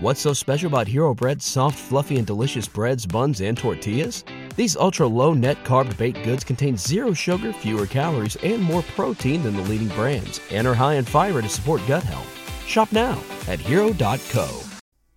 What's 0.00 0.20
so 0.20 0.32
special 0.32 0.68
about 0.68 0.86
Hero 0.86 1.12
Bread's 1.12 1.44
soft, 1.44 1.76
fluffy, 1.76 2.18
and 2.18 2.26
delicious 2.26 2.68
breads, 2.68 3.04
buns, 3.04 3.40
and 3.40 3.58
tortillas? 3.58 4.22
These 4.54 4.76
ultra 4.76 5.08
low 5.08 5.34
net 5.34 5.64
carb 5.64 5.96
baked 5.98 6.22
goods 6.22 6.44
contain 6.44 6.76
zero 6.76 7.12
sugar, 7.12 7.52
fewer 7.52 7.84
calories, 7.84 8.36
and 8.44 8.62
more 8.62 8.82
protein 8.94 9.42
than 9.42 9.56
the 9.56 9.62
leading 9.62 9.88
brands, 9.96 10.40
and 10.52 10.68
are 10.68 10.74
high 10.74 10.94
in 10.98 11.04
fiber 11.04 11.42
to 11.42 11.48
support 11.48 11.80
gut 11.88 12.04
health. 12.04 12.28
Shop 12.64 12.92
now 12.92 13.18
at 13.48 13.58
hero.co. 13.58 14.46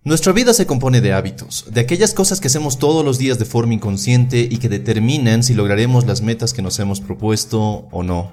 Nuestra 0.02 0.32
vida 0.32 0.52
se 0.52 0.66
compone 0.66 1.00
de 1.00 1.12
hábitos, 1.12 1.66
de 1.70 1.80
aquellas 1.80 2.12
cosas 2.12 2.40
que 2.40 2.48
hacemos 2.48 2.80
todos 2.80 3.04
los 3.04 3.18
días 3.18 3.38
de 3.38 3.44
forma 3.44 3.74
inconsciente 3.74 4.48
y 4.50 4.58
que 4.58 4.68
determinan 4.68 5.44
si 5.44 5.54
lograremos 5.54 6.06
las 6.06 6.22
metas 6.22 6.52
que 6.52 6.62
nos 6.62 6.80
hemos 6.80 7.00
propuesto 7.00 7.86
o 7.92 8.02
no. 8.02 8.32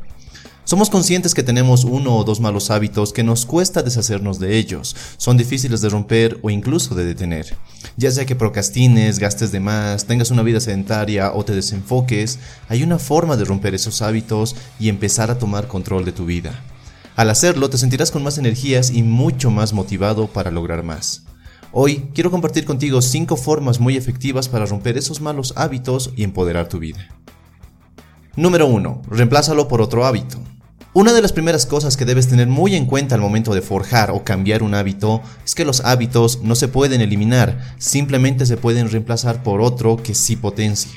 Somos 0.70 0.92
conscientes 0.92 1.34
que 1.34 1.42
tenemos 1.42 1.84
uno 1.84 2.16
o 2.16 2.24
dos 2.24 2.40
malos 2.40 2.70
hábitos 2.70 3.12
que 3.12 3.24
nos 3.24 3.44
cuesta 3.48 3.82
deshacernos 3.82 4.38
de 4.38 4.56
ellos, 4.60 4.96
son 5.18 5.36
difíciles 5.36 5.82
de 5.82 5.90
romper 5.90 6.38
o 6.44 6.52
incluso 6.52 6.94
de 6.94 7.06
detener. 7.06 7.58
Ya 7.98 8.12
sea 8.12 8.28
que 8.28 8.36
procrastines, 8.36 9.18
gastes 9.18 9.52
de 9.52 9.60
más, 9.60 10.06
tengas 10.06 10.30
una 10.30 10.44
vida 10.44 10.60
sedentaria 10.60 11.34
o 11.34 11.44
te 11.44 11.56
desenfoques, 11.56 12.38
hay 12.68 12.84
una 12.84 13.00
forma 13.00 13.36
de 13.36 13.46
romper 13.46 13.74
esos 13.74 14.04
hábitos 14.04 14.56
y 14.80 14.90
empezar 14.90 15.32
a 15.32 15.40
tomar 15.40 15.68
control 15.68 16.06
de 16.06 16.12
tu 16.12 16.28
vida. 16.28 16.64
Al 17.16 17.32
hacerlo 17.32 17.72
te 17.72 17.80
sentirás 17.80 18.12
con 18.12 18.22
más 18.22 18.38
energías 18.38 18.92
y 18.92 19.02
mucho 19.02 19.50
más 19.50 19.74
motivado 19.74 20.28
para 20.28 20.52
lograr 20.52 20.84
más. 20.84 21.24
Hoy 21.72 22.12
quiero 22.14 22.30
compartir 22.30 22.66
contigo 22.66 23.02
5 23.02 23.38
formas 23.38 23.80
muy 23.80 23.98
efectivas 23.98 24.48
para 24.48 24.68
romper 24.68 25.00
esos 25.00 25.20
malos 25.20 25.52
hábitos 25.56 26.12
y 26.16 26.22
empoderar 26.22 26.70
tu 26.70 26.78
vida. 26.78 27.08
Número 28.36 28.68
1. 28.68 29.02
Reemplázalo 29.10 29.68
por 29.68 29.82
otro 29.82 30.06
hábito. 30.06 30.38
Una 31.00 31.14
de 31.14 31.22
las 31.22 31.32
primeras 31.32 31.66
cosas 31.66 31.96
que 31.96 32.04
debes 32.04 32.28
tener 32.28 32.48
muy 32.48 32.76
en 32.76 32.86
cuenta 32.86 33.16
al 33.16 33.22
momento 33.22 33.56
de 33.56 33.62
forjar 33.62 34.12
o 34.12 34.26
cambiar 34.26 34.64
un 34.64 34.74
hábito 34.74 35.22
es 35.46 35.56
que 35.56 35.64
los 35.64 35.80
hábitos 35.86 36.42
no 36.44 36.56
se 36.56 36.68
pueden 36.68 37.00
eliminar, 37.00 37.74
simplemente 37.78 38.46
se 38.46 38.58
pueden 38.58 38.92
reemplazar 38.92 39.42
por 39.42 39.62
otro 39.62 39.96
que 39.96 40.14
sí 40.14 40.36
potencie. 40.36 40.92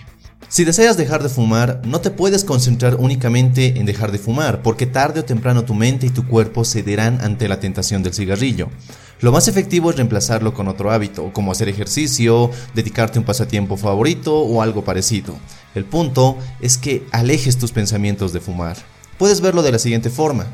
Si 0.48 0.64
deseas 0.64 0.96
dejar 0.96 1.22
de 1.22 1.28
fumar, 1.28 1.82
no 1.84 2.00
te 2.00 2.10
puedes 2.10 2.42
concentrar 2.42 2.96
únicamente 2.96 3.78
en 3.78 3.86
dejar 3.86 4.10
de 4.10 4.18
fumar, 4.18 4.60
porque 4.62 4.86
tarde 4.86 5.20
o 5.20 5.24
temprano 5.24 5.64
tu 5.64 5.74
mente 5.74 6.06
y 6.06 6.10
tu 6.10 6.26
cuerpo 6.26 6.64
cederán 6.64 7.20
ante 7.20 7.46
la 7.46 7.60
tentación 7.60 8.02
del 8.02 8.12
cigarrillo. 8.12 8.70
Lo 9.20 9.30
más 9.30 9.46
efectivo 9.46 9.90
es 9.90 9.94
reemplazarlo 9.94 10.52
con 10.52 10.66
otro 10.66 10.90
hábito, 10.90 11.32
como 11.32 11.52
hacer 11.52 11.68
ejercicio, 11.68 12.50
dedicarte 12.74 13.20
un 13.20 13.24
pasatiempo 13.24 13.76
favorito 13.76 14.36
o 14.40 14.62
algo 14.62 14.82
parecido. 14.82 15.36
El 15.76 15.84
punto 15.84 16.38
es 16.60 16.76
que 16.76 17.06
alejes 17.12 17.56
tus 17.56 17.70
pensamientos 17.70 18.32
de 18.32 18.40
fumar. 18.40 18.76
Puedes 19.18 19.40
verlo 19.40 19.62
de 19.62 19.72
la 19.72 19.78
siguiente 19.78 20.10
forma. 20.10 20.46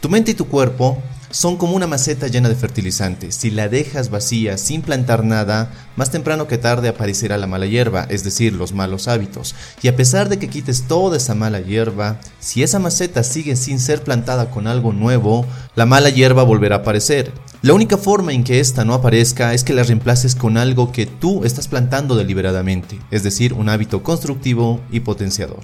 Tu 0.00 0.08
mente 0.08 0.32
y 0.32 0.34
tu 0.34 0.48
cuerpo 0.48 1.02
son 1.32 1.56
como 1.56 1.74
una 1.74 1.86
maceta 1.86 2.28
llena 2.28 2.48
de 2.48 2.54
fertilizantes. 2.54 3.34
Si 3.34 3.50
la 3.50 3.68
dejas 3.68 4.10
vacía 4.10 4.58
sin 4.58 4.82
plantar 4.82 5.24
nada, 5.24 5.72
más 5.96 6.10
temprano 6.10 6.46
que 6.46 6.58
tarde 6.58 6.88
aparecerá 6.88 7.38
la 7.38 7.46
mala 7.46 7.66
hierba, 7.66 8.06
es 8.10 8.22
decir, 8.22 8.52
los 8.52 8.72
malos 8.74 9.08
hábitos. 9.08 9.54
Y 9.82 9.88
a 9.88 9.96
pesar 9.96 10.28
de 10.28 10.38
que 10.38 10.48
quites 10.48 10.82
toda 10.82 11.16
esa 11.16 11.34
mala 11.34 11.60
hierba, 11.60 12.20
si 12.38 12.62
esa 12.62 12.78
maceta 12.78 13.22
sigue 13.22 13.56
sin 13.56 13.80
ser 13.80 14.04
plantada 14.04 14.50
con 14.50 14.66
algo 14.66 14.92
nuevo, 14.92 15.46
la 15.74 15.86
mala 15.86 16.10
hierba 16.10 16.42
volverá 16.42 16.76
a 16.76 16.78
aparecer. 16.80 17.32
La 17.62 17.72
única 17.72 17.96
forma 17.96 18.32
en 18.32 18.44
que 18.44 18.60
ésta 18.60 18.84
no 18.84 18.92
aparezca 18.92 19.54
es 19.54 19.64
que 19.64 19.72
la 19.72 19.84
reemplaces 19.84 20.34
con 20.34 20.58
algo 20.58 20.92
que 20.92 21.06
tú 21.06 21.44
estás 21.44 21.66
plantando 21.66 22.14
deliberadamente, 22.14 22.98
es 23.10 23.22
decir, 23.22 23.54
un 23.54 23.68
hábito 23.68 24.02
constructivo 24.02 24.80
y 24.90 25.00
potenciador. 25.00 25.60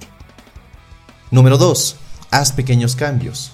Número 1.29 1.57
2 1.59 1.97
haz 2.31 2.51
pequeños 2.51 2.95
cambios. 2.95 3.51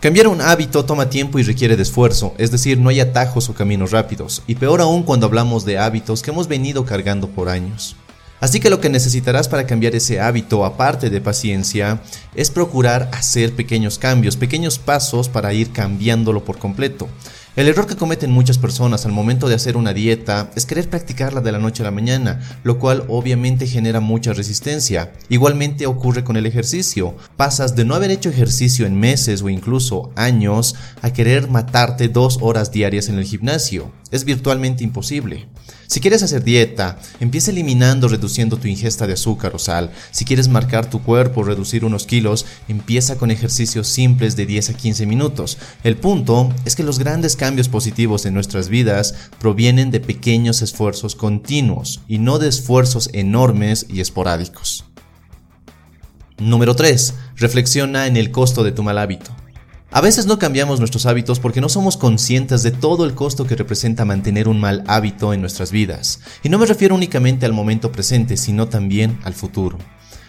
Cambiar 0.00 0.28
un 0.28 0.40
hábito 0.40 0.84
toma 0.84 1.10
tiempo 1.10 1.38
y 1.38 1.42
requiere 1.42 1.76
de 1.76 1.82
esfuerzo, 1.82 2.34
es 2.38 2.50
decir, 2.50 2.78
no 2.78 2.88
hay 2.88 3.00
atajos 3.00 3.50
o 3.50 3.54
caminos 3.54 3.90
rápidos, 3.90 4.42
y 4.46 4.54
peor 4.54 4.80
aún 4.80 5.02
cuando 5.02 5.26
hablamos 5.26 5.66
de 5.66 5.78
hábitos 5.78 6.22
que 6.22 6.30
hemos 6.30 6.48
venido 6.48 6.86
cargando 6.86 7.28
por 7.28 7.50
años. 7.50 7.96
Así 8.40 8.58
que 8.58 8.70
lo 8.70 8.80
que 8.80 8.88
necesitarás 8.88 9.48
para 9.48 9.66
cambiar 9.66 9.94
ese 9.94 10.18
hábito, 10.18 10.64
aparte 10.64 11.10
de 11.10 11.20
paciencia, 11.20 12.00
es 12.34 12.48
procurar 12.48 13.10
hacer 13.12 13.54
pequeños 13.54 13.98
cambios, 13.98 14.38
pequeños 14.38 14.78
pasos 14.78 15.28
para 15.28 15.52
ir 15.52 15.72
cambiándolo 15.72 16.42
por 16.42 16.56
completo. 16.56 17.06
El 17.60 17.68
error 17.68 17.86
que 17.86 17.94
cometen 17.94 18.30
muchas 18.30 18.56
personas 18.56 19.04
al 19.04 19.12
momento 19.12 19.46
de 19.46 19.54
hacer 19.54 19.76
una 19.76 19.92
dieta 19.92 20.50
es 20.56 20.64
querer 20.64 20.88
practicarla 20.88 21.42
de 21.42 21.52
la 21.52 21.58
noche 21.58 21.82
a 21.82 21.84
la 21.84 21.90
mañana, 21.90 22.40
lo 22.64 22.78
cual 22.78 23.04
obviamente 23.08 23.66
genera 23.66 24.00
mucha 24.00 24.32
resistencia. 24.32 25.12
Igualmente 25.28 25.84
ocurre 25.84 26.24
con 26.24 26.38
el 26.38 26.46
ejercicio. 26.46 27.14
Pasas 27.36 27.76
de 27.76 27.84
no 27.84 27.94
haber 27.94 28.12
hecho 28.12 28.30
ejercicio 28.30 28.86
en 28.86 28.98
meses 28.98 29.42
o 29.42 29.50
incluso 29.50 30.10
años 30.16 30.74
a 31.02 31.12
querer 31.12 31.50
matarte 31.50 32.08
dos 32.08 32.38
horas 32.40 32.72
diarias 32.72 33.10
en 33.10 33.18
el 33.18 33.26
gimnasio. 33.26 33.92
Es 34.10 34.24
virtualmente 34.24 34.82
imposible. 34.82 35.46
Si 35.90 35.98
quieres 35.98 36.22
hacer 36.22 36.44
dieta, 36.44 37.00
empieza 37.18 37.50
eliminando, 37.50 38.06
reduciendo 38.06 38.58
tu 38.58 38.68
ingesta 38.68 39.08
de 39.08 39.14
azúcar 39.14 39.56
o 39.56 39.58
sal. 39.58 39.90
Si 40.12 40.24
quieres 40.24 40.46
marcar 40.46 40.88
tu 40.88 41.02
cuerpo, 41.02 41.42
reducir 41.42 41.84
unos 41.84 42.06
kilos, 42.06 42.46
empieza 42.68 43.18
con 43.18 43.32
ejercicios 43.32 43.88
simples 43.88 44.36
de 44.36 44.46
10 44.46 44.70
a 44.70 44.74
15 44.74 45.04
minutos. 45.06 45.58
El 45.82 45.96
punto 45.96 46.54
es 46.64 46.76
que 46.76 46.84
los 46.84 47.00
grandes 47.00 47.34
cambios 47.34 47.68
positivos 47.68 48.24
en 48.24 48.34
nuestras 48.34 48.68
vidas 48.68 49.16
provienen 49.40 49.90
de 49.90 49.98
pequeños 49.98 50.62
esfuerzos 50.62 51.16
continuos 51.16 52.02
y 52.06 52.18
no 52.18 52.38
de 52.38 52.46
esfuerzos 52.46 53.10
enormes 53.12 53.86
y 53.88 53.98
esporádicos. 53.98 54.84
Número 56.38 56.76
3. 56.76 57.14
Reflexiona 57.34 58.06
en 58.06 58.16
el 58.16 58.30
costo 58.30 58.62
de 58.62 58.70
tu 58.70 58.84
mal 58.84 58.96
hábito. 58.96 59.32
A 59.92 60.00
veces 60.00 60.26
no 60.26 60.38
cambiamos 60.38 60.78
nuestros 60.78 61.04
hábitos 61.06 61.40
porque 61.40 61.60
no 61.60 61.68
somos 61.68 61.96
conscientes 61.96 62.62
de 62.62 62.70
todo 62.70 63.04
el 63.04 63.16
costo 63.16 63.44
que 63.44 63.56
representa 63.56 64.04
mantener 64.04 64.46
un 64.46 64.60
mal 64.60 64.84
hábito 64.86 65.34
en 65.34 65.40
nuestras 65.40 65.72
vidas. 65.72 66.20
Y 66.44 66.48
no 66.48 66.60
me 66.60 66.66
refiero 66.66 66.94
únicamente 66.94 67.44
al 67.44 67.52
momento 67.52 67.90
presente, 67.90 68.36
sino 68.36 68.68
también 68.68 69.18
al 69.24 69.34
futuro. 69.34 69.78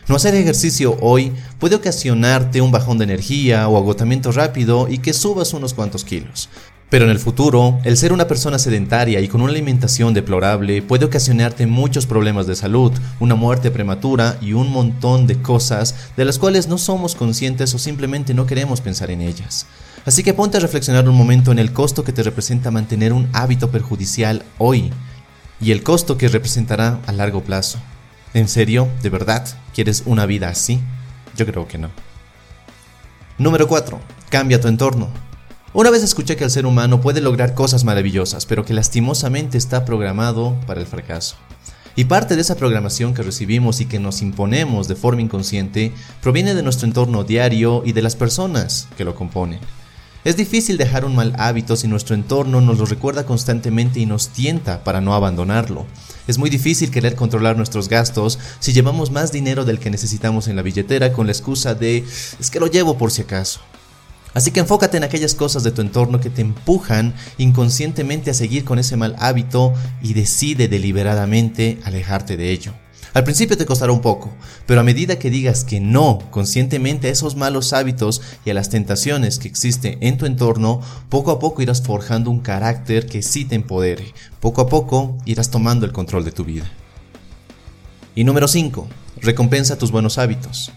No 0.08 0.16
hacer 0.16 0.34
ejercicio 0.34 0.98
hoy 1.00 1.32
puede 1.60 1.76
ocasionarte 1.76 2.60
un 2.60 2.72
bajón 2.72 2.98
de 2.98 3.04
energía 3.04 3.68
o 3.68 3.78
agotamiento 3.78 4.32
rápido 4.32 4.88
y 4.90 4.98
que 4.98 5.14
subas 5.14 5.54
unos 5.54 5.76
cuantos 5.76 6.04
kilos. 6.04 6.50
Pero 6.92 7.06
en 7.06 7.12
el 7.12 7.20
futuro, 7.20 7.80
el 7.86 7.96
ser 7.96 8.12
una 8.12 8.28
persona 8.28 8.60
sedentaria 8.60 9.22
y 9.22 9.30
con 9.30 9.40
una 9.40 9.52
alimentación 9.52 10.14
deplorable 10.14 10.82
puede 10.82 11.06
ocasionarte 11.06 11.66
muchos 11.66 12.06
problemas 12.06 12.48
de 12.48 12.56
salud, 12.58 12.92
una 13.22 13.36
muerte 13.36 13.72
prematura 13.72 14.38
y 14.42 14.52
un 14.52 14.70
montón 14.70 15.26
de 15.26 15.42
cosas 15.42 15.96
de 16.18 16.26
las 16.26 16.38
cuales 16.38 16.68
no 16.68 16.78
somos 16.78 17.16
conscientes 17.16 17.74
o 17.74 17.80
simplemente 17.80 18.34
no 18.34 18.46
queremos 18.46 18.82
pensar 18.82 19.10
en 19.10 19.22
ellas. 19.22 19.68
Así 20.06 20.22
que 20.22 20.34
ponte 20.34 20.58
a 20.58 20.60
reflexionar 20.60 21.08
un 21.08 21.16
momento 21.16 21.54
en 21.54 21.60
el 21.60 21.72
costo 21.72 22.04
que 22.04 22.12
te 22.12 22.24
representa 22.24 22.72
mantener 22.72 23.14
un 23.14 23.30
hábito 23.32 23.72
perjudicial 23.72 24.44
hoy 24.58 24.92
y 25.62 25.72
el 25.72 25.84
costo 25.84 26.18
que 26.18 26.28
representará 26.28 27.00
a 27.08 27.14
largo 27.14 27.42
plazo. 27.42 27.80
¿En 28.34 28.50
serio? 28.50 28.90
¿De 29.02 29.10
verdad? 29.10 29.48
¿Quieres 29.74 30.04
una 30.06 30.26
vida 30.26 30.50
así? 30.50 30.82
Yo 31.38 31.46
creo 31.46 31.70
que 31.70 31.78
no. 31.78 31.90
Número 33.38 33.66
4. 33.66 33.98
Cambia 34.30 34.60
tu 34.60 34.68
entorno. 34.68 35.31
Una 35.74 35.90
vez 35.90 36.04
escuché 36.04 36.36
que 36.36 36.44
el 36.44 36.52
ser 36.52 36.66
humano 36.66 37.00
puede 37.00 37.22
lograr 37.22 37.54
cosas 37.54 37.86
maravillosas, 37.86 38.46
pero 38.46 38.66
que 38.66 38.74
lastimosamente 38.74 39.58
está 39.58 39.86
programado 39.86 40.54
para 40.68 40.82
el 40.82 40.86
fracaso. 40.86 41.38
Y 41.96 42.06
parte 42.06 42.36
de 42.36 42.42
esa 42.42 42.58
programación 42.58 43.14
que 43.14 43.24
recibimos 43.24 43.80
y 43.80 43.86
que 43.86 43.98
nos 43.98 44.22
imponemos 44.22 44.90
de 44.90 44.96
forma 44.96 45.22
inconsciente 45.22 45.94
proviene 46.22 46.56
de 46.56 46.64
nuestro 46.64 46.88
entorno 46.88 47.24
diario 47.24 47.84
y 47.86 47.94
de 47.94 48.02
las 48.02 48.18
personas 48.18 48.90
que 48.98 49.06
lo 49.06 49.16
componen. 49.16 49.62
Es 50.26 50.36
difícil 50.36 50.78
dejar 50.78 51.06
un 51.06 51.16
mal 51.16 51.34
hábito 51.38 51.78
si 51.78 51.88
nuestro 51.88 52.16
entorno 52.16 52.60
nos 52.60 52.78
lo 52.78 52.86
recuerda 52.86 53.26
constantemente 53.26 54.02
y 54.02 54.06
nos 54.06 54.28
tienta 54.28 54.84
para 54.84 55.00
no 55.00 55.16
abandonarlo. 55.16 55.86
Es 56.28 56.38
muy 56.38 56.50
difícil 56.50 56.92
querer 56.92 57.16
controlar 57.16 57.56
nuestros 57.56 57.88
gastos 57.88 58.40
si 58.60 58.74
llevamos 58.74 59.10
más 59.10 59.32
dinero 59.32 59.64
del 59.64 59.80
que 59.80 59.90
necesitamos 59.90 60.50
en 60.50 60.58
la 60.58 60.64
billetera 60.64 61.14
con 61.14 61.28
la 61.28 61.32
excusa 61.32 61.76
de 61.76 62.06
es 62.40 62.52
que 62.52 62.60
lo 62.60 62.68
llevo 62.68 62.98
por 62.98 63.10
si 63.10 63.22
acaso. 63.22 63.62
Así 64.34 64.52
que 64.52 64.62
enfócate 64.62 64.98
en 64.98 65.04
aquellas 65.04 65.36
cosas 65.36 65.64
de 65.64 65.72
tu 65.72 65.82
entorno 65.82 66.20
que 66.20 66.30
te 66.30 66.42
empujan 66.42 67.14
inconscientemente 67.38 68.32
a 68.32 68.34
seguir 68.34 68.64
con 68.64 68.80
ese 68.80 68.96
mal 68.96 69.16
hábito 69.20 69.74
y 70.02 70.14
decide 70.14 70.68
deliberadamente 70.68 71.80
alejarte 71.84 72.38
de 72.38 72.52
ello. 72.52 72.74
Al 73.14 73.26
principio 73.26 73.58
te 73.58 73.66
costará 73.66 73.92
un 73.92 74.00
poco, 74.00 74.32
pero 74.66 74.80
a 74.80 74.86
medida 74.86 75.20
que 75.20 75.30
digas 75.30 75.66
que 75.66 75.82
no 75.82 76.20
conscientemente 76.32 77.08
a 77.10 77.12
esos 77.12 77.36
malos 77.36 77.74
hábitos 77.74 78.22
y 78.46 78.52
a 78.52 78.54
las 78.54 78.70
tentaciones 78.70 79.38
que 79.38 79.50
existen 79.50 79.98
en 80.00 80.18
tu 80.18 80.26
entorno, 80.26 80.80
poco 81.10 81.32
a 81.32 81.40
poco 81.40 81.62
irás 81.62 81.82
forjando 81.82 82.32
un 82.32 82.40
carácter 82.40 83.08
que 83.08 83.22
sí 83.22 83.44
te 83.44 83.56
empodere. 83.56 84.14
Poco 84.40 84.62
a 84.62 84.70
poco 84.70 85.18
irás 85.26 85.52
tomando 85.52 85.86
el 85.86 85.92
control 85.92 86.24
de 86.24 86.32
tu 86.32 86.46
vida. 86.46 86.72
Y 88.16 88.24
número 88.24 88.48
5. 88.48 88.88
Recompensa 89.22 89.78
tus 89.78 89.92
buenos 89.92 90.18
hábitos. 90.18 90.72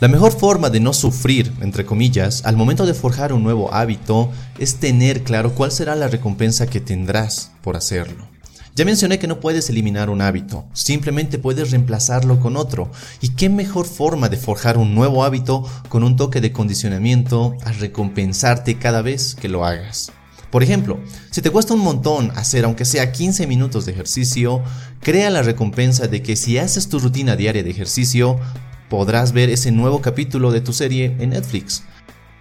La 0.00 0.08
mejor 0.08 0.32
forma 0.32 0.70
de 0.70 0.80
no 0.80 0.94
sufrir, 0.94 1.52
entre 1.60 1.84
comillas, 1.84 2.46
al 2.46 2.56
momento 2.56 2.86
de 2.86 2.94
forjar 2.94 3.34
un 3.34 3.42
nuevo 3.42 3.74
hábito 3.74 4.30
es 4.58 4.76
tener 4.76 5.24
claro 5.24 5.54
cuál 5.54 5.70
será 5.70 5.94
la 5.94 6.08
recompensa 6.08 6.66
que 6.66 6.80
tendrás 6.80 7.52
por 7.60 7.76
hacerlo. 7.76 8.26
Ya 8.74 8.86
mencioné 8.86 9.18
que 9.18 9.26
no 9.26 9.40
puedes 9.40 9.68
eliminar 9.68 10.08
un 10.08 10.22
hábito, 10.22 10.64
simplemente 10.72 11.38
puedes 11.38 11.70
reemplazarlo 11.70 12.40
con 12.40 12.56
otro. 12.56 12.90
¿Y 13.20 13.34
qué 13.34 13.50
mejor 13.50 13.84
forma 13.84 14.30
de 14.30 14.38
forjar 14.38 14.78
un 14.78 14.94
nuevo 14.94 15.22
hábito 15.22 15.68
con 15.90 16.02
un 16.02 16.16
toque 16.16 16.40
de 16.40 16.50
condicionamiento 16.50 17.58
a 17.62 17.72
recompensarte 17.72 18.78
cada 18.78 19.02
vez 19.02 19.34
que 19.34 19.50
lo 19.50 19.66
hagas? 19.66 20.12
Por 20.50 20.62
ejemplo, 20.62 20.98
si 21.30 21.42
te 21.42 21.50
cuesta 21.50 21.74
un 21.74 21.80
montón 21.80 22.32
hacer 22.36 22.64
aunque 22.64 22.86
sea 22.86 23.12
15 23.12 23.46
minutos 23.46 23.84
de 23.84 23.92
ejercicio, 23.92 24.62
crea 25.00 25.28
la 25.28 25.42
recompensa 25.42 26.08
de 26.08 26.22
que 26.22 26.36
si 26.36 26.56
haces 26.56 26.88
tu 26.88 26.98
rutina 27.00 27.36
diaria 27.36 27.62
de 27.62 27.70
ejercicio, 27.70 28.40
podrás 28.90 29.32
ver 29.32 29.48
ese 29.48 29.70
nuevo 29.70 30.02
capítulo 30.02 30.50
de 30.50 30.60
tu 30.60 30.74
serie 30.74 31.16
en 31.20 31.30
Netflix. 31.30 31.84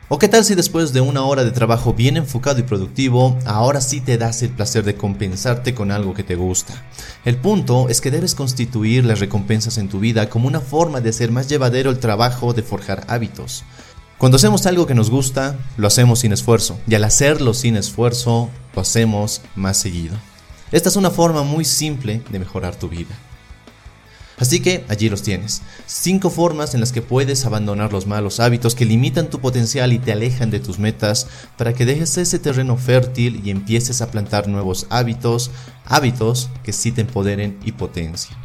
¿O 0.09 0.17
qué 0.17 0.27
tal 0.27 0.43
si 0.43 0.55
después 0.55 0.91
de 0.91 1.01
una 1.01 1.23
hora 1.23 1.43
de 1.43 1.51
trabajo 1.51 1.93
bien 1.93 2.17
enfocado 2.17 2.59
y 2.59 2.63
productivo, 2.63 3.37
ahora 3.45 3.79
sí 3.79 4.01
te 4.01 4.17
das 4.17 4.41
el 4.41 4.49
placer 4.49 4.83
de 4.83 4.95
compensarte 4.95 5.75
con 5.75 5.91
algo 5.91 6.15
que 6.15 6.23
te 6.23 6.33
gusta? 6.33 6.73
El 7.23 7.37
punto 7.37 7.87
es 7.89 8.01
que 8.01 8.09
debes 8.09 8.33
constituir 8.33 9.05
las 9.05 9.19
recompensas 9.19 9.77
en 9.77 9.87
tu 9.87 9.99
vida 9.99 10.27
como 10.27 10.47
una 10.47 10.59
forma 10.59 10.99
de 10.99 11.11
hacer 11.11 11.31
más 11.31 11.47
llevadero 11.47 11.91
el 11.91 11.99
trabajo 11.99 12.53
de 12.53 12.63
forjar 12.63 13.05
hábitos. 13.07 13.63
Cuando 14.17 14.37
hacemos 14.37 14.65
algo 14.65 14.87
que 14.87 14.95
nos 14.95 15.11
gusta, 15.11 15.55
lo 15.77 15.85
hacemos 15.85 16.19
sin 16.19 16.33
esfuerzo, 16.33 16.79
y 16.87 16.95
al 16.95 17.03
hacerlo 17.03 17.53
sin 17.53 17.77
esfuerzo, 17.77 18.49
lo 18.73 18.81
hacemos 18.81 19.41
más 19.55 19.77
seguido. 19.77 20.17
Esta 20.71 20.89
es 20.89 20.95
una 20.95 21.11
forma 21.11 21.43
muy 21.43 21.63
simple 21.63 22.23
de 22.31 22.39
mejorar 22.39 22.75
tu 22.75 22.89
vida. 22.89 23.15
Así 24.39 24.61
que 24.61 24.85
allí 24.87 25.09
los 25.09 25.21
tienes. 25.21 25.61
Cinco 25.85 26.29
formas 26.29 26.73
en 26.73 26.79
las 26.79 26.91
que 26.91 27.01
puedes 27.01 27.45
abandonar 27.45 27.91
los 27.91 28.07
malos 28.07 28.39
hábitos 28.39 28.73
que 28.73 28.85
limitan 28.85 29.29
tu 29.29 29.39
potencial 29.39 29.91
y 29.91 29.99
te 29.99 30.13
alejan 30.13 30.49
de 30.49 30.61
tus 30.61 30.79
metas 30.79 31.27
para 31.57 31.73
que 31.73 31.85
dejes 31.85 32.17
ese 32.17 32.39
terreno 32.39 32.77
fértil 32.77 33.41
y 33.43 33.49
empieces 33.49 34.01
a 34.01 34.09
plantar 34.09 34.47
nuevos 34.47 34.87
hábitos, 34.89 35.51
hábitos 35.85 36.49
que 36.63 36.71
sí 36.71 36.91
te 36.91 37.01
empoderen 37.01 37.59
y 37.65 37.73
potencien. 37.73 38.37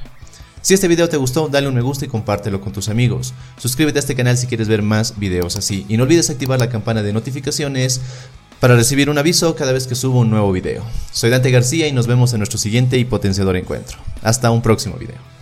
Si 0.63 0.73
este 0.75 0.89
video 0.89 1.09
te 1.09 1.19
gustó, 1.19 1.49
dale 1.49 1.69
un 1.69 1.75
me 1.75 1.83
gusta 1.83 2.07
y 2.07 2.09
compártelo 2.09 2.61
con 2.61 2.73
tus 2.73 2.89
amigos. 2.89 3.35
Suscríbete 3.59 3.99
a 3.99 4.01
este 4.01 4.15
canal 4.17 4.37
si 4.39 4.47
quieres 4.47 4.67
ver 4.67 4.83
más 4.83 5.19
videos 5.19 5.57
así. 5.57 5.85
Y 5.89 5.99
no 5.99 6.05
olvides 6.05 6.31
activar 6.31 6.59
la 6.59 6.71
campana 6.71 7.03
de 7.03 7.13
notificaciones 7.13 8.01
para 8.61 8.75
recibir 8.75 9.11
un 9.11 9.19
aviso 9.19 9.55
cada 9.57 9.73
vez 9.73 9.87
que 9.87 9.95
subo 9.95 10.21
un 10.21 10.31
nuevo 10.31 10.51
video. 10.53 10.83
Soy 11.13 11.29
Dante 11.29 11.51
García 11.51 11.87
y 11.87 11.93
nos 11.93 12.07
vemos 12.07 12.33
en 12.33 12.39
nuestro 12.39 12.59
siguiente 12.59 12.97
y 12.97 13.05
potenciador 13.05 13.57
encuentro. 13.57 13.99
Hasta 14.23 14.51
un 14.51 14.63
próximo 14.63 14.97
video. 14.97 15.34